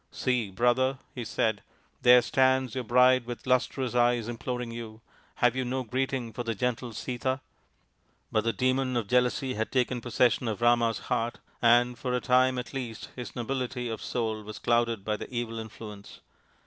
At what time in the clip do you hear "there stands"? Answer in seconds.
2.01-2.73